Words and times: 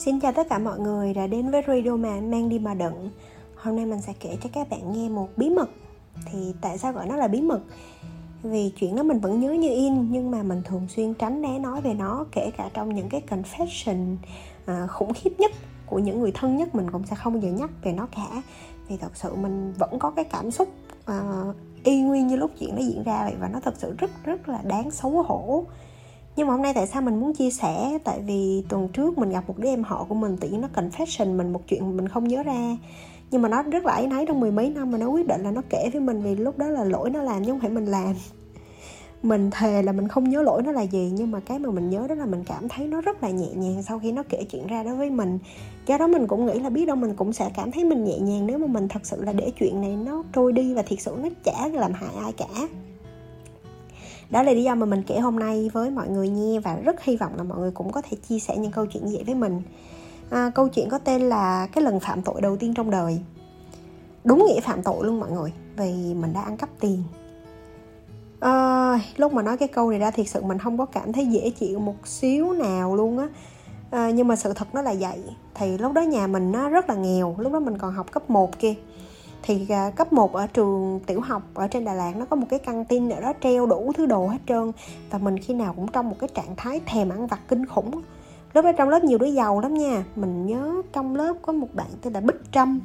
Xin 0.00 0.20
chào 0.20 0.32
tất 0.32 0.48
cả 0.48 0.58
mọi 0.58 0.78
người 0.78 1.14
đã 1.14 1.26
đến 1.26 1.50
với 1.50 1.62
Radio 1.66 1.96
mà 1.96 2.20
mang 2.20 2.48
đi 2.48 2.58
mà 2.58 2.74
đựng 2.74 3.10
Hôm 3.56 3.76
nay 3.76 3.86
mình 3.86 4.00
sẽ 4.00 4.12
kể 4.20 4.36
cho 4.42 4.50
các 4.52 4.70
bạn 4.70 4.92
nghe 4.92 5.08
một 5.08 5.28
bí 5.36 5.50
mật. 5.50 5.70
Thì 6.24 6.54
tại 6.60 6.78
sao 6.78 6.92
gọi 6.92 7.06
nó 7.06 7.16
là 7.16 7.28
bí 7.28 7.40
mật? 7.40 7.60
Vì 8.42 8.72
chuyện 8.80 8.96
đó 8.96 9.02
mình 9.02 9.20
vẫn 9.20 9.40
nhớ 9.40 9.52
như 9.52 9.68
in 9.68 10.12
Nhưng 10.12 10.30
mà 10.30 10.42
mình 10.42 10.62
thường 10.64 10.86
xuyên 10.88 11.14
tránh 11.14 11.42
né 11.42 11.58
nói 11.58 11.80
về 11.80 11.94
nó 11.94 12.24
Kể 12.32 12.50
cả 12.56 12.70
trong 12.74 12.94
những 12.94 13.08
cái 13.08 13.22
confession 13.28 14.16
à, 14.66 14.86
khủng 14.86 15.12
khiếp 15.14 15.30
nhất 15.38 15.50
Của 15.86 15.98
những 15.98 16.20
người 16.20 16.32
thân 16.34 16.56
nhất 16.56 16.74
mình 16.74 16.90
cũng 16.90 17.06
sẽ 17.06 17.16
không 17.16 17.32
bao 17.32 17.42
giờ 17.42 17.48
nhắc 17.48 17.70
về 17.82 17.92
nó 17.92 18.08
cả. 18.16 18.42
Vì 18.88 18.96
thật 18.96 19.16
sự 19.16 19.34
mình 19.34 19.72
vẫn 19.78 19.98
có 19.98 20.10
cái 20.10 20.24
cảm 20.24 20.50
xúc 20.50 20.68
à, 21.04 21.22
y 21.84 22.02
nguyên 22.02 22.26
như 22.26 22.36
lúc 22.36 22.50
chuyện 22.58 22.74
nó 22.74 22.82
diễn 22.82 23.02
ra 23.02 23.24
vậy 23.24 23.34
Và 23.40 23.48
nó 23.48 23.60
thật 23.60 23.74
sự 23.78 23.94
rất 23.98 24.10
rất 24.24 24.48
là 24.48 24.60
đáng 24.62 24.90
xấu 24.90 25.22
hổ 25.22 25.64
nhưng 26.36 26.46
mà 26.46 26.52
hôm 26.52 26.62
nay 26.62 26.74
tại 26.74 26.86
sao 26.86 27.02
mình 27.02 27.20
muốn 27.20 27.34
chia 27.34 27.50
sẻ? 27.50 27.98
Tại 28.04 28.20
vì 28.26 28.64
tuần 28.68 28.88
trước 28.88 29.18
mình 29.18 29.30
gặp 29.30 29.44
một 29.48 29.58
đứa 29.58 29.68
em 29.68 29.82
họ 29.82 30.06
của 30.08 30.14
mình, 30.14 30.36
tự 30.36 30.48
nhiên 30.48 30.60
nó 30.60 30.68
confession 30.74 31.36
mình 31.36 31.52
một 31.52 31.60
chuyện 31.68 31.96
mình 31.96 32.08
không 32.08 32.28
nhớ 32.28 32.42
ra. 32.42 32.76
Nhưng 33.30 33.42
mà 33.42 33.48
nó 33.48 33.62
rất 33.62 33.84
là 33.84 33.92
ấy 33.92 34.06
nấy 34.06 34.26
trong 34.26 34.40
mười 34.40 34.50
mấy 34.50 34.70
năm 34.70 34.90
mà 34.90 34.98
nó 34.98 35.08
quyết 35.08 35.26
định 35.26 35.42
là 35.42 35.50
nó 35.50 35.62
kể 35.70 35.90
với 35.92 36.00
mình 36.02 36.22
vì 36.22 36.34
lúc 36.34 36.58
đó 36.58 36.66
là 36.66 36.84
lỗi 36.84 37.10
nó 37.10 37.22
làm 37.22 37.44
chứ 37.44 37.52
không 37.52 37.60
phải 37.60 37.70
mình 37.70 37.86
làm. 37.86 38.14
Mình 39.22 39.50
thề 39.50 39.82
là 39.82 39.92
mình 39.92 40.08
không 40.08 40.30
nhớ 40.30 40.42
lỗi 40.42 40.62
nó 40.62 40.72
là 40.72 40.82
gì, 40.82 41.10
nhưng 41.14 41.30
mà 41.30 41.40
cái 41.40 41.58
mà 41.58 41.70
mình 41.70 41.90
nhớ 41.90 42.06
đó 42.08 42.14
là 42.14 42.26
mình 42.26 42.44
cảm 42.46 42.68
thấy 42.68 42.86
nó 42.86 43.00
rất 43.00 43.22
là 43.22 43.30
nhẹ 43.30 43.48
nhàng 43.54 43.82
sau 43.82 43.98
khi 43.98 44.12
nó 44.12 44.22
kể 44.28 44.44
chuyện 44.50 44.66
ra 44.66 44.82
đối 44.82 44.96
với 44.96 45.10
mình. 45.10 45.38
Do 45.86 45.98
đó 45.98 46.06
mình 46.06 46.26
cũng 46.26 46.46
nghĩ 46.46 46.60
là 46.60 46.70
biết 46.70 46.86
đâu 46.86 46.96
mình 46.96 47.14
cũng 47.16 47.32
sẽ 47.32 47.50
cảm 47.56 47.70
thấy 47.70 47.84
mình 47.84 48.04
nhẹ 48.04 48.18
nhàng 48.18 48.46
nếu 48.46 48.58
mà 48.58 48.66
mình 48.66 48.88
thật 48.88 49.06
sự 49.06 49.22
là 49.22 49.32
để 49.32 49.52
chuyện 49.58 49.80
này 49.80 49.96
nó 49.96 50.22
trôi 50.34 50.52
đi 50.52 50.74
và 50.74 50.82
thiệt 50.82 51.00
sự 51.00 51.16
nó 51.22 51.28
chả 51.44 51.68
làm 51.72 51.92
hại 51.92 52.14
ai 52.22 52.32
cả 52.32 52.68
đó 54.30 54.42
là 54.42 54.52
lý 54.52 54.62
do 54.62 54.74
mà 54.74 54.86
mình 54.86 55.02
kể 55.06 55.18
hôm 55.18 55.38
nay 55.38 55.70
với 55.72 55.90
mọi 55.90 56.08
người 56.08 56.28
nghe 56.28 56.60
và 56.60 56.76
rất 56.76 57.04
hy 57.04 57.16
vọng 57.16 57.32
là 57.36 57.42
mọi 57.42 57.58
người 57.58 57.70
cũng 57.70 57.92
có 57.92 58.02
thể 58.02 58.16
chia 58.28 58.38
sẻ 58.38 58.56
những 58.56 58.72
câu 58.72 58.86
chuyện 58.86 59.06
như 59.06 59.12
vậy 59.14 59.24
với 59.24 59.34
mình. 59.34 59.62
À, 60.30 60.50
câu 60.54 60.68
chuyện 60.68 60.88
có 60.88 60.98
tên 60.98 61.22
là 61.22 61.66
cái 61.72 61.84
lần 61.84 62.00
phạm 62.00 62.22
tội 62.22 62.40
đầu 62.40 62.56
tiên 62.56 62.74
trong 62.74 62.90
đời. 62.90 63.20
Đúng 64.24 64.46
nghĩa 64.46 64.60
phạm 64.60 64.82
tội 64.82 65.06
luôn 65.06 65.20
mọi 65.20 65.30
người 65.30 65.52
vì 65.76 66.14
mình 66.14 66.32
đã 66.32 66.40
ăn 66.40 66.56
cắp 66.56 66.68
tiền. 66.80 67.02
À, 68.40 69.00
lúc 69.16 69.32
mà 69.32 69.42
nói 69.42 69.56
cái 69.56 69.68
câu 69.68 69.90
này 69.90 69.98
ra 69.98 70.10
thiệt 70.10 70.28
sự 70.28 70.42
mình 70.42 70.58
không 70.58 70.78
có 70.78 70.86
cảm 70.86 71.12
thấy 71.12 71.26
dễ 71.26 71.50
chịu 71.50 71.78
một 71.78 72.06
xíu 72.06 72.52
nào 72.52 72.96
luôn 72.96 73.18
á. 73.18 73.28
À, 73.90 74.10
nhưng 74.10 74.28
mà 74.28 74.36
sự 74.36 74.52
thật 74.52 74.74
nó 74.74 74.82
là 74.82 74.94
vậy. 75.00 75.18
Thì 75.54 75.78
lúc 75.78 75.92
đó 75.92 76.02
nhà 76.02 76.26
mình 76.26 76.52
nó 76.52 76.68
rất 76.68 76.88
là 76.88 76.94
nghèo 76.94 77.34
lúc 77.38 77.52
đó 77.52 77.60
mình 77.60 77.78
còn 77.78 77.92
học 77.92 78.12
cấp 78.12 78.30
1 78.30 78.58
kia 78.58 78.74
thì 79.42 79.66
à, 79.68 79.90
cấp 79.96 80.12
1 80.12 80.32
ở 80.32 80.46
trường 80.46 81.00
tiểu 81.06 81.20
học 81.20 81.42
ở 81.54 81.68
trên 81.68 81.84
Đà 81.84 81.94
Lạt 81.94 82.16
nó 82.16 82.24
có 82.24 82.36
một 82.36 82.46
cái 82.50 82.58
căng 82.58 82.84
tin 82.84 83.08
ở 83.08 83.20
đó, 83.20 83.32
treo 83.42 83.66
đủ 83.66 83.92
thứ 83.96 84.06
đồ 84.06 84.26
hết 84.26 84.38
trơn. 84.48 84.72
Và 85.10 85.18
mình 85.18 85.38
khi 85.38 85.54
nào 85.54 85.72
cũng 85.76 85.88
trong 85.88 86.08
một 86.10 86.16
cái 86.18 86.28
trạng 86.34 86.56
thái 86.56 86.80
thèm 86.86 87.08
ăn 87.08 87.26
vặt 87.26 87.40
kinh 87.48 87.66
khủng. 87.66 87.90
Lúc 88.54 88.64
đó 88.64 88.72
trong 88.72 88.88
lớp 88.88 89.04
nhiều 89.04 89.18
đứa 89.18 89.26
giàu 89.26 89.60
lắm 89.60 89.74
nha. 89.74 90.04
Mình 90.16 90.46
nhớ 90.46 90.82
trong 90.92 91.16
lớp 91.16 91.34
có 91.42 91.52
một 91.52 91.68
bạn 91.74 91.86
tên 92.02 92.12
là 92.12 92.20
Bích 92.20 92.52
Trâm. 92.52 92.80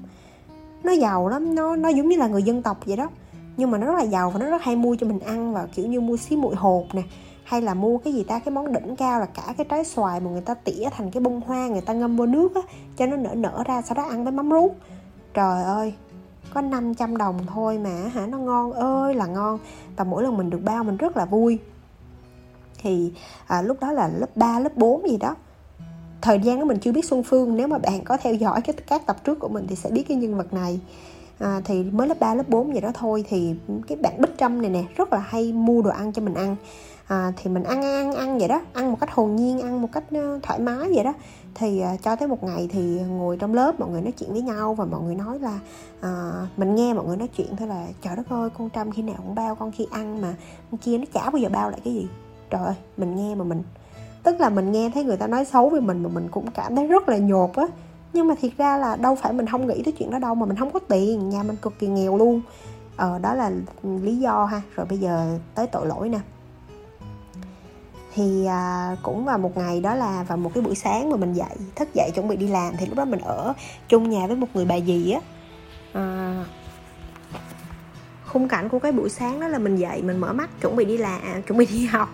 Nó 0.84 0.92
giàu 0.92 1.28
lắm, 1.28 1.56
nó 1.56 1.76
nó 1.76 1.90
giống 1.90 2.10
như 2.10 2.18
là 2.18 2.28
người 2.28 2.44
dân 2.44 2.62
tộc 2.62 2.78
vậy 2.86 2.98
đó. 2.98 3.10
Nhưng 3.58 3.72
mà 3.72 3.78
nó 3.78 3.88
rất 3.88 3.96
là 3.96 4.04
giàu 4.04 4.30
và 4.30 4.40
nó 4.40 4.50
rất 4.50 4.62
hay 4.62 4.76
mua 4.76 4.96
cho 4.96 5.08
mình 5.08 5.20
ăn 5.20 5.54
và, 5.54 5.68
kiểu 5.74 5.88
như, 5.88 6.02
mua 6.02 6.18
xí 6.18 6.36
muội 6.36 6.56
hột 6.56 6.96
nè, 6.96 7.02
hay 7.44 7.62
là 7.62 7.74
mua 7.74 7.98
cái 7.98 8.14
gì 8.14 8.24
ta, 8.24 8.40
cái 8.40 8.54
món 8.54 8.74
đỉnh 8.74 8.96
cao 8.96 9.20
là 9.20 9.26
cả 9.26 9.54
cái 9.58 9.66
trái 9.70 9.86
xoài 9.86 10.20
mà 10.20 10.32
người 10.32 10.42
ta 10.42 10.54
tỉa 10.54 10.90
thành 10.92 11.12
cái 11.12 11.22
bông 11.22 11.42
hoa, 11.42 11.68
người 11.68 11.82
ta 11.82 11.94
ngâm 11.94 12.18
vô 12.18 12.26
nước 12.26 12.56
á, 12.56 12.62
cho 12.98 13.06
nó 13.06 13.18
nở 13.18 13.36
nở 13.36 13.64
ra, 13.66 13.82
sau 13.82 13.96
đó 13.96 14.04
ăn 14.04 14.24
với 14.24 14.34
mắm 14.34 14.52
ruốc. 14.52 14.72
Trời 15.34 15.64
ơi 15.64 15.94
có 16.54 16.62
500 16.62 17.18
đồng 17.18 17.38
thôi 17.48 17.78
mà 17.78 17.90
hả? 17.90 18.26
Nó 18.26 18.38
ngon 18.38 18.74
ơi 18.74 19.14
là 19.14 19.26
ngon. 19.26 19.60
Và 19.96 20.04
mỗi 20.04 20.24
lần 20.24 20.38
mình 20.38 20.50
được 20.50 20.62
bao 20.64 20.84
mình 20.84 20.98
rất 20.98 21.18
là 21.18 21.26
vui. 21.26 21.60
Thì 22.78 23.14
à, 23.48 23.62
lúc 23.62 23.78
đó 23.82 23.92
là 23.92 24.08
lớp 24.08 24.30
3, 24.36 24.60
lớp 24.60 24.78
4 24.78 25.10
gì 25.10 25.18
đó. 25.18 25.36
Thời 26.22 26.40
gian 26.40 26.60
đó 26.60 26.66
mình 26.66 26.80
chưa 26.80 26.92
biết 26.92 27.06
Xuân 27.06 27.24
Phương. 27.24 27.58
Nếu 27.58 27.68
mà 27.68 27.78
bạn 27.78 28.04
có 28.04 28.18
theo 28.18 28.34
dõi 28.34 28.62
cái 28.62 28.76
các 28.88 29.06
tập 29.06 29.24
trước 29.24 29.40
của 29.40 29.48
mình 29.48 29.66
thì 29.68 29.76
sẽ 29.76 29.90
biết 29.90 30.04
cái 30.08 30.18
nhân 30.18 30.38
vật 30.38 30.54
này. 30.54 30.80
À, 31.40 31.62
thì 31.66 31.84
mới 31.84 32.08
lớp 32.08 32.20
3, 32.20 32.36
lớp 32.36 32.50
4 32.50 32.74
gì 32.74 32.82
đó 32.82 32.92
thôi. 32.94 33.26
Thì 33.30 33.56
cái 33.88 33.98
bạn 33.98 34.22
Bích 34.22 34.38
Trâm 34.38 34.62
này 34.62 34.72
nè 34.72 34.84
rất 34.96 35.14
là 35.14 35.20
hay 35.20 35.54
mua 35.54 35.82
đồ 35.82 35.90
ăn 35.90 36.14
cho 36.14 36.22
mình 36.22 36.34
ăn 36.34 36.56
à, 37.08 37.32
thì 37.38 37.50
mình 37.50 37.64
ăn 37.64 37.82
ăn 37.82 38.12
ăn 38.12 38.40
vậy 38.40 38.48
đó 38.48 38.62
ăn 38.74 38.92
một 38.92 38.98
cách 39.00 39.12
hồn 39.12 39.36
nhiên 39.36 39.62
ăn 39.62 39.82
một 39.82 39.88
cách 39.92 40.04
ờ, 40.12 40.40
thoải 40.44 40.60
mái 40.60 40.90
vậy 40.96 41.04
đó. 41.04 41.14
Thì 41.56 41.80
à, 41.80 41.96
cho 42.04 42.16
tới 42.16 42.28
một 42.28 42.44
ngày 42.44 42.70
thì 42.72 43.00
ngồi 43.02 43.38
trong 43.38 43.54
lớp 43.54 43.80
mọi 43.80 43.90
người 43.90 44.02
nói 44.02 44.12
chuyện 44.12 44.32
với 44.32 44.42
nhau 44.42 44.74
và 44.74 44.86
mọi 44.86 45.02
người 45.02 45.16
nói 45.16 45.40
là 45.40 45.60
à, 46.02 46.32
mình 46.58 46.76
nghe 46.76 46.94
mọi 46.94 47.06
người 47.06 47.18
nói 47.18 47.30
chuyện 47.38 47.56
thôi 47.56 47.68
là 47.68 47.86
trời 48.02 48.16
đất 48.16 48.30
ơi 48.30 48.50
con 48.58 48.70
trâm 48.70 48.92
khi 48.92 49.02
nào 49.02 49.16
cũng 49.18 49.36
bao 49.36 49.56
con 49.56 49.72
khi 49.72 49.88
ăn 49.92 50.22
mà 50.22 50.36
con 50.72 50.78
kia 50.78 50.98
nó 50.98 51.06
chả 51.14 51.30
bao 51.30 51.38
giờ 51.38 51.50
bao 51.50 51.70
lại 51.70 51.80
cái 51.84 51.94
gì. 51.94 52.08
Trời 52.50 52.66
ơi 52.66 52.76
mình 52.98 53.16
nghe 53.16 53.36
mà 53.36 53.44
mình 53.44 53.64
tức 54.24 54.40
là 54.40 54.50
mình 54.50 54.72
nghe 54.72 54.92
thấy 54.94 55.04
người 55.04 55.18
ta 55.18 55.28
nói 55.28 55.46
xấu 55.46 55.70
về 55.70 55.80
mình 55.80 56.04
mà 56.04 56.10
mình 56.10 56.28
cũng 56.32 56.52
cảm 56.52 56.76
thấy 56.76 56.88
rất 56.88 57.10
là 57.10 57.18
nhột 57.18 57.56
á. 57.56 57.68
Nhưng 58.14 58.28
mà 58.28 58.36
thiệt 58.42 58.52
ra 58.58 58.78
là 58.78 58.96
đâu 58.96 59.16
phải 59.16 59.34
mình 59.34 59.48
không 59.48 59.68
nghĩ 59.68 59.84
tới 59.84 59.94
chuyện 59.98 60.12
đó 60.12 60.20
đâu 60.20 60.36
mà 60.36 60.46
mình 60.46 60.58
không 60.58 60.72
có 60.72 60.80
tiền 60.80 61.30
nhà 61.30 61.44
mình 61.44 61.56
cực 61.56 61.80
kỳ 61.80 61.88
nghèo 61.88 62.18
luôn. 62.18 62.42
Ờ 62.98 63.20
đó 63.20 63.34
là 63.34 63.52
lý 63.84 64.18
do 64.18 64.46
ha. 64.46 64.62
Rồi 64.76 64.86
bây 64.90 64.98
giờ 64.98 65.38
tới 65.56 65.68
tội 65.68 65.88
lỗi 65.88 66.10
nè 66.10 66.20
thì 68.16 68.46
à, 68.46 68.96
cũng 69.04 69.26
vào 69.26 69.38
một 69.38 69.58
ngày 69.58 69.82
đó 69.82 69.96
là 69.96 70.24
vào 70.24 70.38
một 70.38 70.52
cái 70.54 70.64
buổi 70.64 70.76
sáng 70.76 71.10
mà 71.10 71.18
mình 71.18 71.34
dậy 71.34 71.56
thức 71.76 71.90
dậy 71.94 72.12
chuẩn 72.16 72.28
bị 72.28 72.36
đi 72.36 72.48
làm 72.48 72.74
thì 72.78 72.86
lúc 72.86 72.98
đó 72.98 73.06
mình 73.06 73.20
ở 73.20 73.54
chung 73.88 74.10
nhà 74.10 74.28
với 74.28 74.36
một 74.36 74.48
người 74.54 74.66
bà 74.66 74.80
dì 74.80 75.12
á. 75.12 75.20
À, 75.94 76.46
khung 78.26 78.48
cảnh 78.48 78.70
của 78.70 78.80
cái 78.80 78.92
buổi 78.92 79.10
sáng 79.10 79.40
đó 79.40 79.48
là 79.48 79.58
mình 79.58 79.76
dậy 79.76 80.02
mình 80.02 80.18
mở 80.18 80.34
mắt 80.34 80.50
chuẩn 80.62 80.76
bị 80.76 80.86
đi 80.86 80.98
làm 80.98 81.22
à, 81.22 81.42
chuẩn 81.48 81.58
bị 81.58 81.66
đi 81.66 81.86
học. 81.92 82.10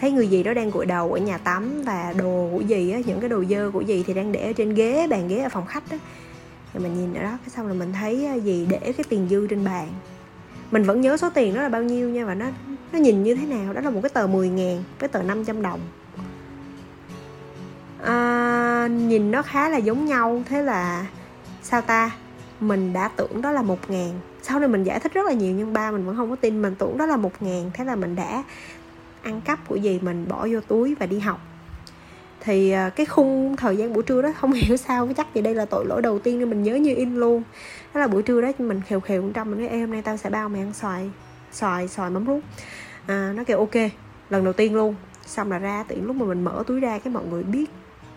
Thấy 0.00 0.10
người 0.10 0.28
gì 0.28 0.42
đó 0.42 0.54
đang 0.54 0.70
gội 0.70 0.86
đầu 0.86 1.12
ở 1.12 1.18
nhà 1.18 1.38
tắm 1.38 1.82
và 1.82 2.14
đồ 2.18 2.48
của 2.52 2.60
gì 2.60 2.90
á 2.90 3.00
những 3.06 3.20
cái 3.20 3.28
đồ 3.28 3.44
dơ 3.44 3.70
của 3.72 3.80
gì 3.80 4.04
thì 4.06 4.14
đang 4.14 4.32
để 4.32 4.46
ở 4.46 4.52
trên 4.52 4.74
ghế 4.74 5.06
bàn 5.10 5.28
ghế 5.28 5.38
ở 5.38 5.48
phòng 5.48 5.66
khách 5.66 5.90
á. 5.90 5.98
Thì 6.72 6.80
mình 6.80 6.94
nhìn 6.94 7.14
ở 7.14 7.22
đó 7.22 7.38
cái 7.40 7.50
xong 7.50 7.66
là 7.66 7.74
mình 7.74 7.92
thấy 7.92 8.26
à, 8.26 8.34
gì 8.34 8.66
để 8.70 8.78
cái 8.78 9.04
tiền 9.08 9.26
dư 9.30 9.46
trên 9.46 9.64
bàn. 9.64 9.88
Mình 10.70 10.82
vẫn 10.82 11.00
nhớ 11.00 11.16
số 11.16 11.30
tiền 11.34 11.54
đó 11.54 11.62
là 11.62 11.68
bao 11.68 11.82
nhiêu 11.82 12.08
nha 12.08 12.24
và 12.24 12.34
nó 12.34 12.46
nó 12.92 12.98
nhìn 12.98 13.22
như 13.22 13.34
thế 13.34 13.46
nào? 13.46 13.72
Đó 13.72 13.80
là 13.80 13.90
một 13.90 14.00
cái 14.02 14.10
tờ 14.10 14.26
10 14.26 14.48
ngàn 14.48 14.84
cái 14.98 15.08
tờ 15.08 15.22
500 15.22 15.62
đồng. 15.62 15.80
À, 18.02 18.88
nhìn 18.90 19.30
nó 19.30 19.42
khá 19.42 19.68
là 19.68 19.76
giống 19.76 20.04
nhau. 20.04 20.42
Thế 20.48 20.62
là 20.62 21.06
sao 21.62 21.80
ta? 21.80 22.10
Mình 22.60 22.92
đã 22.92 23.08
tưởng 23.08 23.42
đó 23.42 23.52
là 23.52 23.62
một 23.62 23.90
ngàn. 23.90 24.10
Sau 24.42 24.60
này 24.60 24.68
mình 24.68 24.84
giải 24.84 25.00
thích 25.00 25.14
rất 25.14 25.26
là 25.26 25.32
nhiều 25.32 25.54
nhưng 25.54 25.72
ba 25.72 25.90
mình 25.90 26.06
vẫn 26.06 26.16
không 26.16 26.30
có 26.30 26.36
tin. 26.36 26.62
Mình 26.62 26.74
tưởng 26.74 26.98
đó 26.98 27.06
là 27.06 27.16
một 27.16 27.32
ngàn. 27.40 27.70
Thế 27.74 27.84
là 27.84 27.96
mình 27.96 28.16
đã 28.16 28.42
ăn 29.22 29.40
cắp 29.40 29.68
của 29.68 29.76
gì 29.76 29.98
mình 30.02 30.28
bỏ 30.28 30.46
vô 30.50 30.60
túi 30.68 30.94
và 30.94 31.06
đi 31.06 31.18
học. 31.18 31.40
Thì 32.40 32.70
à, 32.70 32.90
cái 32.90 33.06
khung 33.06 33.56
thời 33.56 33.76
gian 33.76 33.92
buổi 33.92 34.02
trưa 34.02 34.22
đó 34.22 34.32
không 34.40 34.52
hiểu 34.66 34.76
sao 34.76 35.08
chắc 35.16 35.34
gì 35.34 35.42
đây 35.42 35.54
là 35.54 35.64
tội 35.64 35.86
lỗi 35.86 36.02
đầu 36.02 36.18
tiên 36.18 36.38
nên 36.38 36.50
mình 36.50 36.62
nhớ 36.62 36.74
như 36.74 36.94
in 36.94 37.14
luôn. 37.14 37.42
Đó 37.94 38.00
là 38.00 38.08
buổi 38.08 38.22
trưa 38.22 38.40
đó 38.40 38.48
mình 38.58 38.80
khều 38.88 39.00
khều 39.00 39.30
trong 39.34 39.50
mình 39.50 39.58
nói 39.58 39.68
em 39.68 39.80
hôm 39.80 39.90
nay 39.90 40.02
tao 40.02 40.16
sẽ 40.16 40.30
bao 40.30 40.48
mày 40.48 40.60
ăn 40.60 40.72
xoài 40.74 41.10
xoài 41.52 41.88
xoài 41.88 42.10
mắm 42.10 42.24
rút 42.24 42.42
à, 43.06 43.32
nó 43.36 43.44
kêu 43.44 43.58
ok 43.58 43.74
lần 44.30 44.44
đầu 44.44 44.52
tiên 44.52 44.74
luôn. 44.74 44.94
Xong 45.26 45.50
là 45.50 45.58
ra 45.58 45.84
tiện 45.88 46.06
lúc 46.06 46.16
mà 46.16 46.26
mình 46.26 46.44
mở 46.44 46.64
túi 46.66 46.80
ra 46.80 46.98
cái 46.98 47.12
mọi 47.12 47.24
người 47.24 47.42
biết 47.42 47.70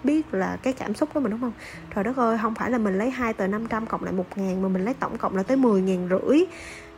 biết 0.03 0.34
là 0.34 0.58
cái 0.64 0.74
cảm 0.74 0.94
xúc 0.94 1.09
của 1.14 1.19
mình 1.19 1.31
đúng 1.31 1.41
không? 1.41 1.52
Trời 1.96 2.03
đất 2.03 2.18
ơi 2.18 2.38
không 2.41 2.56
phải 2.56 2.72
là 2.72 2.78
mình 2.78 2.97
lấy 2.97 3.09
hai 3.09 3.34
tờ 3.34 3.47
500 3.47 3.86
cộng 3.86 4.03
lại 4.03 4.14
một 4.14 4.25
ngàn 4.36 4.62
mà 4.62 4.70
mình 4.70 4.86
lấy 4.86 4.94
tổng 4.94 5.18
cộng 5.18 5.38
là 5.38 5.44
tới 5.44 5.58
10 5.58 5.81
ngàn 5.81 6.09
rưỡi 6.09 6.46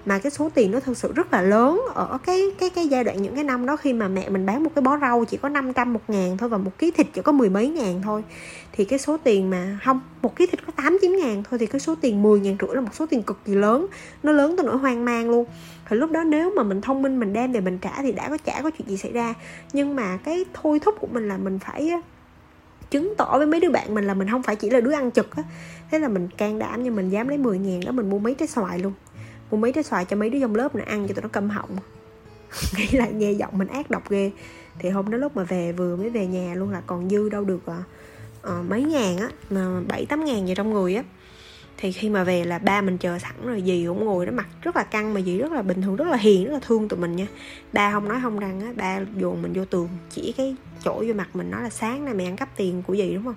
mà 0.05 0.19
cái 0.19 0.31
số 0.31 0.49
tiền 0.53 0.71
nó 0.71 0.79
thực 0.79 0.97
sự 0.97 1.13
rất 1.13 1.33
là 1.33 1.41
lớn 1.41 1.81
ở 1.93 2.17
cái 2.25 2.41
cái 2.59 2.69
cái 2.69 2.87
giai 2.87 3.03
đoạn 3.03 3.21
những 3.21 3.35
cái 3.35 3.43
năm 3.43 3.65
đó 3.65 3.75
khi 3.75 3.93
mà 3.93 4.07
mẹ 4.07 4.29
mình 4.29 4.45
bán 4.45 4.63
một 4.63 4.71
cái 4.75 4.81
bó 4.81 4.97
rau 4.97 5.25
chỉ 5.25 5.37
có 5.37 5.49
500 5.49 5.93
một 5.93 6.01
ngàn 6.07 6.37
thôi 6.37 6.49
và 6.49 6.57
một 6.57 6.71
ký 6.77 6.91
thịt 6.91 7.07
chỉ 7.13 7.21
có 7.21 7.31
mười 7.31 7.49
mấy 7.49 7.67
ngàn 7.67 8.01
thôi, 8.03 8.23
thì 8.71 8.85
cái 8.85 8.99
số 8.99 9.17
tiền 9.17 9.49
mà, 9.49 9.79
không, 9.85 10.01
một 10.21 10.35
ký 10.35 10.47
thịt 10.47 10.65
có 10.65 10.73
8 10.75 10.97
9 11.01 11.17
ngàn 11.17 11.43
thôi 11.49 11.59
thì 11.59 11.65
cái 11.65 11.79
số 11.79 11.95
tiền 12.01 12.23
10 12.23 12.39
ngàn 12.39 12.55
rưỡi 12.61 12.75
là 12.75 12.81
một 12.81 12.95
số 12.95 13.05
tiền 13.05 13.23
cực 13.23 13.45
kỳ 13.45 13.55
lớn, 13.55 13.87
nó 14.23 14.31
lớn 14.31 14.55
tới 14.57 14.65
nỗi 14.65 14.77
hoang 14.77 15.05
mang 15.05 15.29
luôn. 15.29 15.45
Thì 15.89 15.95
lúc 15.95 16.11
đó 16.11 16.23
nếu 16.23 16.51
mà 16.55 16.63
mình 16.63 16.81
thông 16.81 17.01
minh 17.01 17.19
mình 17.19 17.33
đem 17.33 17.51
về 17.51 17.61
mình 17.61 17.77
trả 17.77 18.01
thì 18.01 18.11
đã 18.11 18.29
có 18.29 18.37
chả 18.37 18.61
có 18.63 18.69
chuyện 18.69 18.87
gì 18.87 18.97
xảy 18.97 19.11
ra. 19.11 19.33
Nhưng 19.73 19.95
mà 19.95 20.17
cái 20.17 20.45
thôi 20.53 20.79
thúc 20.79 20.95
của 20.99 21.07
mình 21.11 21.27
là 21.27 21.37
mình 21.37 21.59
phải 21.59 21.91
chứng 22.91 23.13
tỏ 23.17 23.37
với 23.37 23.47
mấy 23.47 23.59
đứa 23.59 23.69
bạn 23.69 23.95
mình 23.95 24.07
là 24.07 24.13
mình 24.13 24.29
không 24.29 24.43
phải 24.43 24.55
chỉ 24.55 24.69
là 24.69 24.79
đứa 24.79 24.91
ăn 24.91 25.11
trực 25.11 25.35
á. 25.35 25.43
Thế 25.91 25.99
là 25.99 26.07
mình 26.07 26.27
can 26.37 26.59
đảm 26.59 26.83
nhưng 26.83 26.95
mình 26.95 27.09
dám 27.09 27.27
lấy 27.27 27.37
10 27.37 27.59
ngàn 27.59 27.79
đó 27.85 27.91
mình 27.91 28.09
mua 28.09 28.19
mấy 28.19 28.33
trái 28.33 28.47
xoài 28.47 28.79
luôn 28.79 28.93
mua 29.53 29.59
mấy 29.59 29.71
trái 29.71 29.83
xoài 29.83 30.05
cho 30.05 30.15
mấy 30.15 30.29
đứa 30.29 30.39
trong 30.39 30.55
lớp 30.55 30.75
này 30.75 30.85
ăn 30.85 31.07
cho 31.07 31.13
tụi 31.13 31.21
nó 31.21 31.29
câm 31.29 31.49
họng. 31.49 31.77
Nghĩ 32.77 32.87
là 32.91 33.07
nghe 33.07 33.31
giọng 33.31 33.57
mình 33.57 33.67
ác 33.67 33.91
độc 33.91 34.09
ghê. 34.09 34.31
Thì 34.79 34.89
hôm 34.89 35.11
đó 35.11 35.17
lúc 35.17 35.37
mà 35.37 35.43
về 35.43 35.71
vừa 35.71 35.95
mới 35.95 36.09
về 36.09 36.27
nhà 36.27 36.55
luôn 36.55 36.69
là 36.69 36.81
còn 36.87 37.09
dư 37.09 37.29
đâu 37.29 37.43
được 37.43 37.61
uh, 37.67 38.65
mấy 38.69 38.83
ngàn 38.83 39.17
á 39.17 39.29
mà 39.49 39.81
bảy 39.87 40.05
tám 40.05 40.25
ngàn 40.25 40.47
gì 40.47 40.55
trong 40.55 40.73
người 40.73 40.95
á. 40.95 41.03
Thì 41.77 41.91
khi 41.91 42.09
mà 42.09 42.23
về 42.23 42.45
là 42.45 42.59
ba 42.59 42.81
mình 42.81 42.97
chờ 42.97 43.19
sẵn 43.19 43.31
rồi 43.45 43.63
dì 43.65 43.85
cũng 43.87 44.05
ngồi 44.05 44.25
đó 44.25 44.31
mặt 44.31 44.47
rất 44.61 44.75
là 44.75 44.83
căng 44.83 45.13
mà 45.13 45.21
dì 45.21 45.37
rất 45.37 45.51
là 45.51 45.61
bình 45.61 45.81
thường 45.81 45.95
rất 45.95 46.07
là 46.07 46.17
hiền 46.17 46.45
rất 46.45 46.53
là 46.53 46.59
thương 46.59 46.87
tụi 46.87 46.99
mình 46.99 47.15
nha. 47.15 47.27
Ba 47.73 47.91
không 47.91 48.07
nói 48.07 48.19
không 48.21 48.39
rằng 48.39 48.61
á 48.61 48.73
ba 48.75 48.99
dồn 49.17 49.41
mình 49.41 49.53
vô 49.53 49.65
tường 49.65 49.89
chỉ 50.09 50.33
cái 50.37 50.55
chỗ 50.83 51.03
vô 51.07 51.13
mặt 51.13 51.29
mình 51.33 51.51
nói 51.51 51.63
là 51.63 51.69
sáng 51.69 52.05
nay 52.05 52.13
mày 52.13 52.25
ăn 52.25 52.35
cắp 52.35 52.49
tiền 52.57 52.83
của 52.87 52.95
dì 52.95 53.13
đúng 53.13 53.23
không? 53.23 53.35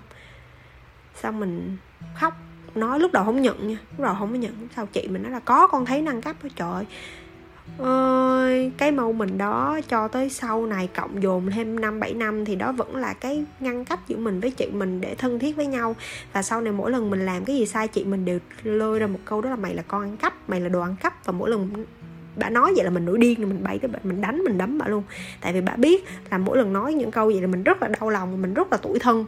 Xong 1.21 1.39
mình 1.39 1.77
khóc 2.15 2.33
nói, 2.77 2.99
lúc 2.99 3.11
đầu 3.11 3.23
không 3.23 3.41
nhận 3.41 3.67
nha, 3.67 3.77
lúc 3.97 4.05
đầu 4.05 4.15
không 4.19 4.31
có 4.31 4.37
nhận. 4.37 4.53
Sao 4.75 4.85
chị 4.85 5.07
mình 5.07 5.23
nói 5.23 5.31
là, 5.31 5.39
có, 5.39 5.67
con 5.67 5.85
thấy 5.85 6.01
năng 6.01 6.21
cấp 6.21 6.35
đó 6.43 6.49
trời 6.55 6.85
ơi, 7.77 8.71
cái 8.77 8.91
mâu 8.91 9.13
mình 9.13 9.37
đó 9.37 9.79
cho 9.89 10.07
tới 10.07 10.29
sau 10.29 10.65
này, 10.65 10.89
cộng 10.95 11.23
dồn 11.23 11.51
thêm 11.51 11.79
năm, 11.79 11.99
bảy 11.99 12.13
năm 12.13 12.45
thì 12.45 12.55
đó 12.55 12.71
vẫn 12.71 12.95
là 12.95 13.13
cái 13.13 13.45
ngăn 13.59 13.85
cách 13.85 13.99
giữa 14.07 14.17
mình 14.17 14.39
với 14.39 14.51
chị 14.51 14.67
mình 14.73 15.01
để 15.01 15.15
thân 15.15 15.39
thiết 15.39 15.55
với 15.55 15.67
nhau. 15.67 15.95
Và 16.33 16.41
sau 16.41 16.61
này 16.61 16.73
mỗi 16.73 16.91
lần 16.91 17.09
mình 17.09 17.25
làm 17.25 17.45
cái 17.45 17.55
gì 17.55 17.65
sai, 17.65 17.87
chị 17.87 18.03
mình 18.03 18.25
đều 18.25 18.39
lôi 18.63 18.99
ra 18.99 19.07
một 19.07 19.19
câu 19.25 19.41
đó 19.41 19.49
là, 19.49 19.55
mày 19.55 19.73
là 19.75 19.83
con 19.87 20.01
ăn 20.01 20.17
cắp, 20.17 20.49
mày 20.49 20.61
là 20.61 20.69
đồ 20.69 20.81
ăn 20.81 20.95
cắp. 21.01 21.25
Và 21.25 21.31
mỗi 21.31 21.49
lần 21.49 21.69
bà 22.35 22.49
nói 22.49 22.73
vậy 22.75 22.83
là 22.83 22.89
mình 22.89 23.05
nổi 23.05 23.17
điên, 23.17 23.39
mình 23.39 23.63
bậy 23.63 23.79
cái 23.79 23.91
mình 24.03 24.21
đánh, 24.21 24.43
mình 24.43 24.57
đấm 24.57 24.77
bà 24.77 24.87
luôn. 24.87 25.03
Tại 25.41 25.53
vì 25.53 25.61
bà 25.61 25.75
biết 25.75 26.05
là 26.29 26.37
mỗi 26.37 26.57
lần 26.57 26.73
nói 26.73 26.93
những 26.93 27.11
câu 27.11 27.25
vậy 27.25 27.41
là 27.41 27.47
mình 27.47 27.63
rất 27.63 27.81
là 27.81 27.87
đau 27.87 28.09
lòng, 28.09 28.41
mình 28.41 28.53
rất 28.53 28.71
là 28.71 28.77
tủi 28.77 28.99
thân 28.99 29.25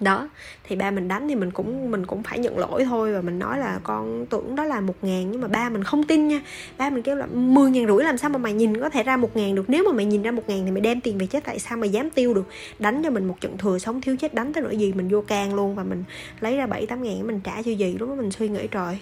đó, 0.00 0.28
thì 0.64 0.76
ba 0.76 0.90
mình 0.90 1.08
đánh 1.08 1.28
thì 1.28 1.34
mình 1.34 1.50
cũng 1.50 1.90
mình 1.90 2.06
cũng 2.06 2.22
phải 2.22 2.38
nhận 2.38 2.58
lỗi 2.58 2.84
thôi 2.84 3.12
và 3.12 3.20
mình 3.20 3.38
nói 3.38 3.58
là 3.58 3.80
con 3.82 4.26
tưởng 4.30 4.56
đó 4.56 4.64
là 4.64 4.80
một 4.80 4.94
ngàn 5.02 5.30
nhưng 5.30 5.40
mà 5.40 5.48
ba 5.48 5.68
mình 5.68 5.84
không 5.84 6.02
tin 6.02 6.28
nha. 6.28 6.40
Ba 6.78 6.90
mình 6.90 7.02
kêu 7.02 7.16
là 7.16 7.26
mười 7.26 7.70
ngàn 7.70 7.86
rưỡi 7.86 8.04
làm 8.04 8.18
sao 8.18 8.30
mà 8.30 8.38
mày 8.38 8.52
nhìn 8.52 8.80
có 8.80 8.88
thể 8.88 9.02
ra 9.02 9.16
một 9.16 9.36
ngàn 9.36 9.54
được? 9.54 9.70
Nếu 9.70 9.84
mà 9.84 9.92
mày 9.92 10.04
nhìn 10.04 10.22
ra 10.22 10.30
một 10.30 10.42
ngàn 10.46 10.64
thì 10.64 10.70
mày 10.70 10.80
đem 10.80 11.00
tiền 11.00 11.18
về 11.18 11.26
chết 11.26 11.44
tại 11.44 11.58
sao 11.58 11.78
mày 11.78 11.90
dám 11.90 12.10
tiêu 12.10 12.34
được? 12.34 12.46
Đánh 12.78 13.02
cho 13.04 13.10
mình 13.10 13.24
một 13.24 13.40
trận 13.40 13.58
thừa 13.58 13.78
sống 13.78 14.00
thiếu 14.00 14.16
chết 14.16 14.34
đánh 14.34 14.52
tới 14.52 14.62
nỗi 14.62 14.76
gì? 14.76 14.92
Mình 14.92 15.08
vô 15.08 15.20
can 15.20 15.54
luôn 15.54 15.74
và 15.74 15.82
mình 15.82 16.04
lấy 16.40 16.56
ra 16.56 16.66
bảy, 16.66 16.86
tám 16.86 17.02
ngàn 17.02 17.26
mình 17.26 17.40
trả 17.40 17.62
cho 17.62 17.70
gì 17.70 17.96
lúc 17.98 18.08
đó 18.08 18.14
mình 18.14 18.30
suy 18.30 18.48
nghĩ, 18.48 18.66
trời, 18.70 18.98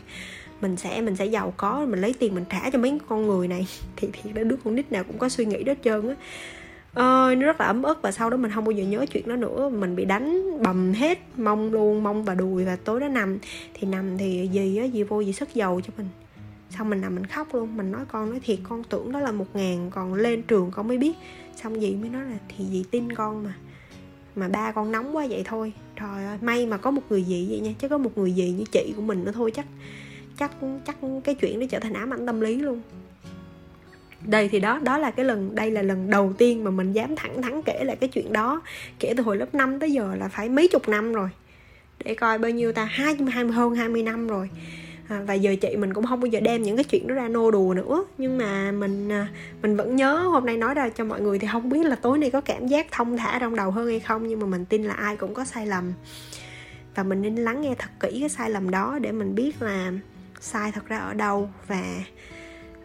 mình 0.60 0.76
sẽ 0.76 1.00
mình 1.00 1.16
sẽ 1.16 1.26
giàu 1.26 1.54
có, 1.56 1.86
mình 1.88 2.00
lấy 2.00 2.14
tiền 2.18 2.34
mình 2.34 2.44
trả 2.50 2.70
cho 2.70 2.78
mấy 2.78 2.98
con 3.08 3.26
người 3.26 3.48
này. 3.48 3.66
Thì 3.96 4.08
thì 4.12 4.30
đứa 4.32 4.56
con 4.64 4.74
nít 4.74 4.92
nào 4.92 5.04
cũng 5.04 5.18
có 5.18 5.28
suy 5.28 5.44
nghĩ 5.44 5.62
đó 5.62 5.70
hết 5.70 5.78
trơn 5.84 6.08
á 6.08 6.14
ơi 7.04 7.36
nó 7.36 7.46
rất 7.46 7.60
là 7.60 7.66
ấm 7.66 7.82
ức 7.82 7.98
và 8.02 8.12
sau 8.12 8.30
đó 8.30 8.36
mình 8.36 8.50
không 8.50 8.64
bao 8.64 8.70
giờ 8.72 8.84
nhớ 8.84 9.06
chuyện 9.12 9.28
đó 9.28 9.36
nữa. 9.36 9.68
Mình 9.68 9.96
bị 9.96 10.04
đánh 10.04 10.58
bầm 10.62 10.92
hết, 10.92 11.18
mông 11.36 11.72
luôn, 11.72 12.02
mông 12.02 12.24
và 12.24 12.34
đùi 12.34 12.64
và 12.64 12.76
tối 12.76 13.00
đó 13.00 13.08
nằm. 13.08 13.38
Thì 13.74 13.88
nằm 13.88 14.18
thì 14.18 14.48
gì 14.52 14.76
á 14.76 14.84
gì 14.84 15.02
vô 15.02 15.20
gì 15.20 15.32
sức 15.32 15.54
dầu 15.54 15.80
cho 15.80 15.92
mình. 15.96 16.08
Xong 16.70 16.90
mình 16.90 17.00
nằm 17.00 17.14
mình 17.14 17.26
khóc 17.26 17.54
luôn. 17.54 17.76
Mình 17.76 17.92
nói, 17.92 18.04
con 18.08 18.30
nói 18.30 18.40
thiệt, 18.40 18.58
con 18.68 18.84
tưởng 18.84 19.12
đó 19.12 19.20
là 19.20 19.32
một 19.32 19.46
ngàn, 19.54 19.90
còn 19.90 20.14
lên 20.14 20.42
trường 20.42 20.70
con 20.70 20.88
mới 20.88 20.98
biết. 20.98 21.12
Xong 21.62 21.82
gì 21.82 21.96
mới 21.96 22.10
nói 22.10 22.24
là, 22.24 22.38
thì 22.56 22.64
gì 22.64 22.84
tin 22.90 23.12
con 23.12 23.44
mà 23.44 23.54
mà 24.36 24.48
ba 24.48 24.72
con 24.72 24.92
nóng 24.92 25.16
quá 25.16 25.26
vậy 25.30 25.42
thôi. 25.44 25.72
Trời 26.00 26.24
ơi, 26.24 26.38
may 26.40 26.66
mà 26.66 26.76
có 26.76 26.90
một 26.90 27.02
người 27.10 27.22
gì 27.22 27.46
vậy 27.50 27.60
nha, 27.60 27.72
chứ 27.78 27.88
có 27.88 27.98
một 27.98 28.18
người 28.18 28.32
gì 28.32 28.54
như 28.58 28.64
chị 28.72 28.92
của 28.96 29.02
mình 29.02 29.24
nữa 29.24 29.32
thôi, 29.34 29.50
chắc 29.50 29.66
chắc 30.38 30.50
chắc 30.86 30.96
cái 31.24 31.34
chuyện 31.34 31.60
đó 31.60 31.66
trở 31.70 31.78
thành 31.78 31.92
ám 31.92 32.12
ảnh 32.12 32.26
tâm 32.26 32.40
lý 32.40 32.56
luôn 32.56 32.80
đây 34.26 34.48
thì 34.48 34.60
đó 34.60 34.80
đó 34.82 34.98
là 34.98 35.10
cái 35.10 35.24
lần 35.24 35.54
đây 35.54 35.70
là 35.70 35.82
lần 35.82 36.10
đầu 36.10 36.32
tiên 36.38 36.64
mà 36.64 36.70
mình 36.70 36.92
dám 36.92 37.16
thẳng 37.16 37.42
thắn 37.42 37.62
kể 37.62 37.84
lại 37.84 37.96
cái 37.96 38.08
chuyện 38.08 38.32
đó. 38.32 38.62
Kể 38.98 39.14
từ 39.16 39.22
hồi 39.22 39.36
lớp 39.36 39.54
5 39.54 39.80
tới 39.80 39.92
giờ 39.92 40.14
là 40.18 40.28
phải 40.28 40.48
mấy 40.48 40.68
chục 40.68 40.88
năm 40.88 41.12
rồi. 41.12 41.28
Để 42.04 42.14
coi 42.14 42.38
bao 42.38 42.50
nhiêu 42.50 42.72
ta 42.72 42.84
hai 42.84 43.16
hai 43.30 43.44
hơn 43.44 43.74
20 43.74 44.02
năm 44.02 44.28
rồi. 44.28 44.50
À, 45.08 45.22
và 45.26 45.34
giờ 45.34 45.54
chị 45.60 45.76
mình 45.76 45.94
cũng 45.94 46.06
không 46.06 46.20
bao 46.20 46.26
giờ 46.26 46.40
đem 46.40 46.62
những 46.62 46.76
cái 46.76 46.84
chuyện 46.84 47.06
đó 47.06 47.14
ra 47.14 47.28
nô 47.28 47.50
đùa 47.50 47.74
nữa. 47.74 48.04
Nhưng 48.18 48.38
mà 48.38 48.72
mình 48.72 49.12
à, 49.12 49.28
mình 49.62 49.76
vẫn 49.76 49.96
nhớ 49.96 50.16
hôm 50.16 50.46
nay 50.46 50.56
nói 50.56 50.74
ra 50.74 50.88
cho 50.88 51.04
mọi 51.04 51.20
người 51.20 51.38
thì 51.38 51.48
không 51.52 51.68
biết 51.68 51.86
là 51.86 51.96
tối 51.96 52.18
nay 52.18 52.30
có 52.30 52.40
cảm 52.40 52.66
giác 52.66 52.86
thông 52.90 53.16
thả 53.16 53.38
trong 53.38 53.56
đầu 53.56 53.70
hơn 53.70 53.86
hay 53.86 54.00
không. 54.00 54.28
Nhưng 54.28 54.40
mà 54.40 54.46
mình 54.46 54.64
tin 54.64 54.84
là 54.84 54.94
ai 54.94 55.16
cũng 55.16 55.34
có 55.34 55.44
sai 55.44 55.66
lầm. 55.66 55.92
Và 56.94 57.02
mình 57.02 57.22
nên 57.22 57.36
lắng 57.36 57.60
nghe 57.60 57.74
thật 57.78 57.90
kỹ 58.00 58.16
cái 58.20 58.28
sai 58.28 58.50
lầm 58.50 58.70
đó 58.70 58.98
để 59.02 59.12
mình 59.12 59.34
biết 59.34 59.62
là 59.62 59.92
sai 60.40 60.72
thật 60.72 60.86
ra 60.86 60.98
ở 60.98 61.14
đâu. 61.14 61.50
Và 61.66 61.82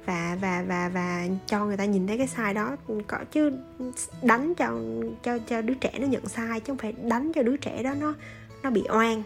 và 0.05 0.37
và 0.41 0.63
và 0.67 0.89
và 0.93 1.27
cho 1.47 1.65
người 1.65 1.77
ta 1.77 1.85
nhìn 1.85 2.07
thấy 2.07 2.17
cái 2.17 2.27
sai 2.27 2.53
đó. 2.53 2.75
Có 3.07 3.17
chứ 3.31 3.51
đánh 4.21 4.53
cho 4.55 4.79
cho 5.23 5.37
cho 5.49 5.61
đứa 5.61 5.73
trẻ 5.73 5.91
nó 5.99 6.07
nhận 6.07 6.25
sai 6.25 6.59
chứ 6.59 6.65
không 6.67 6.77
phải 6.77 6.93
đánh 7.03 7.31
cho 7.35 7.43
đứa 7.43 7.57
trẻ 7.57 7.83
đó 7.83 7.93
nó 7.99 8.13
nó 8.63 8.69
bị 8.69 8.83
oan. 8.89 9.23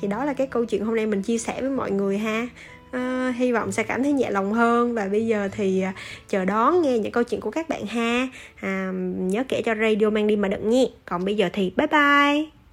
Thì 0.00 0.08
đó 0.08 0.24
là 0.24 0.32
cái 0.32 0.46
câu 0.46 0.64
chuyện 0.64 0.84
hôm 0.84 0.96
nay 0.96 1.06
mình 1.06 1.22
chia 1.22 1.38
sẻ 1.38 1.60
với 1.60 1.70
mọi 1.70 1.90
người 1.90 2.18
ha. 2.18 2.48
À, 2.92 3.34
hy 3.36 3.52
vọng 3.52 3.72
sẽ 3.72 3.82
cảm 3.82 4.02
thấy 4.02 4.12
nhẹ 4.12 4.30
lòng 4.30 4.52
hơn 4.52 4.94
và 4.94 5.08
bây 5.08 5.26
giờ 5.26 5.48
thì 5.52 5.80
à, 5.80 5.94
chờ 6.28 6.44
đón 6.44 6.82
nghe 6.82 6.98
những 6.98 7.12
câu 7.12 7.22
chuyện 7.22 7.40
của 7.40 7.50
các 7.50 7.68
bạn 7.68 7.86
ha. 7.86 8.28
À, 8.60 8.92
nhớ 9.18 9.44
kể 9.48 9.62
cho 9.64 9.74
radio 9.74 10.10
mang 10.10 10.26
đi 10.26 10.36
mà 10.36 10.48
đựng 10.48 10.70
nghe. 10.70 10.86
Còn 11.04 11.24
bây 11.24 11.36
giờ 11.36 11.48
thì 11.52 11.72
bye 11.76 11.86
bye. 11.86 12.63